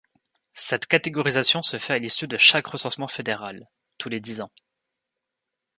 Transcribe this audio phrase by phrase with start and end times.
[0.55, 3.69] Cette catégorisation se fait à l'issue de chaque recensement fédéral,
[3.99, 4.49] tous les dix ans.